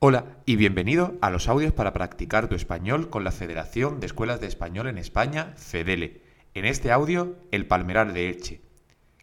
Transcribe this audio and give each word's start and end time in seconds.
Hola 0.00 0.36
y 0.46 0.54
bienvenido 0.54 1.16
a 1.20 1.28
los 1.28 1.48
audios 1.48 1.72
para 1.72 1.92
practicar 1.92 2.46
tu 2.46 2.54
español 2.54 3.10
con 3.10 3.24
la 3.24 3.32
Federación 3.32 3.98
de 3.98 4.06
Escuelas 4.06 4.40
de 4.40 4.46
Español 4.46 4.86
en 4.86 4.96
España, 4.96 5.54
FEDELE. 5.56 6.22
En 6.54 6.66
este 6.66 6.92
audio, 6.92 7.34
el 7.50 7.66
Palmeral 7.66 8.14
de 8.14 8.28
Elche. 8.28 8.60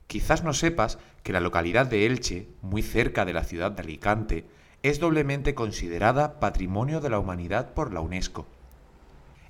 Quizás 0.07 0.43
no 0.43 0.51
sepas 0.51 0.99
que 1.23 1.31
la 1.31 1.39
localidad 1.39 1.85
de 1.85 2.05
Elche, 2.05 2.49
muy 2.61 2.81
cerca 2.81 3.23
de 3.23 3.31
la 3.31 3.45
ciudad 3.45 3.71
de 3.71 3.83
Alicante, 3.83 4.47
es 4.83 4.99
doblemente 4.99 5.55
considerada 5.55 6.41
Patrimonio 6.41 6.99
de 6.99 7.09
la 7.09 7.19
Humanidad 7.19 7.73
por 7.73 7.93
la 7.93 8.01
UNESCO. 8.01 8.45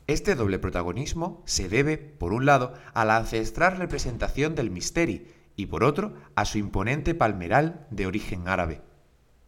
Este 0.05 0.35
doble 0.35 0.59
protagonismo 0.59 1.41
se 1.45 1.69
debe, 1.69 1.97
por 1.97 2.33
un 2.33 2.45
lado, 2.45 2.73
a 2.93 3.03
la 3.03 3.17
ancestral 3.17 3.77
representación 3.77 4.53
del 4.53 4.69
misteri 4.69 5.33
y 5.55 5.65
por 5.65 5.83
otro, 5.83 6.13
a 6.35 6.45
su 6.45 6.59
imponente 6.59 7.15
palmeral 7.15 7.87
de 7.89 8.05
origen 8.05 8.47
árabe. 8.47 8.83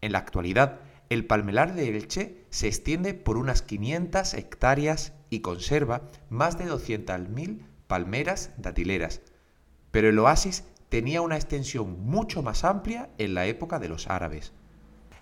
En 0.01 0.11
la 0.13 0.17
actualidad, 0.17 0.79
el 1.09 1.25
palmelar 1.25 1.73
de 1.73 1.89
Elche 1.89 2.45
se 2.49 2.67
extiende 2.67 3.13
por 3.13 3.37
unas 3.37 3.61
500 3.61 4.33
hectáreas 4.33 5.13
y 5.29 5.39
conserva 5.39 6.01
más 6.29 6.57
de 6.57 6.65
200.000 6.65 7.61
palmeras 7.87 8.51
datileras. 8.57 9.21
Pero 9.91 10.09
el 10.09 10.19
oasis 10.19 10.65
tenía 10.89 11.21
una 11.21 11.35
extensión 11.35 12.05
mucho 12.05 12.41
más 12.41 12.63
amplia 12.63 13.09
en 13.18 13.33
la 13.33 13.46
época 13.46 13.79
de 13.79 13.89
los 13.89 14.07
árabes. 14.07 14.51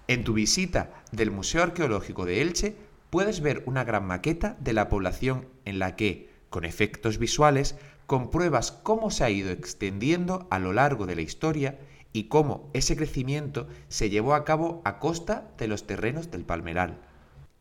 En 0.07 0.23
tu 0.23 0.33
visita 0.33 1.03
del 1.11 1.31
Museo 1.31 1.63
Arqueológico 1.63 2.25
de 2.25 2.41
Elche 2.41 2.75
puedes 3.09 3.41
ver 3.41 3.63
una 3.65 3.83
gran 3.83 4.05
maqueta 4.05 4.57
de 4.59 4.73
la 4.73 4.89
población 4.89 5.47
en 5.65 5.79
la 5.79 5.95
que, 5.95 6.29
con 6.49 6.65
efectos 6.65 7.17
visuales, 7.17 7.75
compruebas 8.05 8.71
cómo 8.71 9.09
se 9.09 9.23
ha 9.23 9.29
ido 9.29 9.51
extendiendo 9.51 10.47
a 10.51 10.59
lo 10.59 10.73
largo 10.73 11.05
de 11.05 11.15
la 11.15 11.21
historia 11.21 11.79
y 12.15 12.29
cómo 12.29 12.69
ese 12.71 12.95
crecimiento 12.95 13.67
se 13.89 14.09
llevó 14.09 14.35
a 14.35 14.45
cabo 14.45 14.81
a 14.85 14.99
costa 14.99 15.51
de 15.57 15.67
los 15.67 15.85
terrenos 15.85 16.31
del 16.31 16.45
Palmeral. 16.45 17.01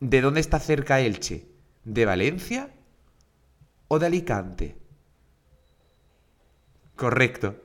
¿De 0.00 0.20
dónde 0.22 0.40
está 0.40 0.58
cerca 0.58 1.00
Elche? 1.00 1.46
¿De 1.84 2.06
Valencia 2.06 2.70
o 3.88 3.98
de 3.98 4.06
Alicante? 4.06 4.78
Correcto. 6.96 7.62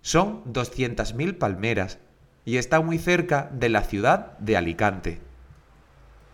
Son 0.00 0.42
200.000 0.52 1.38
palmeras 1.38 2.00
y 2.44 2.56
está 2.56 2.80
muy 2.80 2.98
cerca 2.98 3.48
de 3.52 3.68
la 3.68 3.84
ciudad 3.84 4.36
de 4.38 4.56
Alicante. 4.56 5.20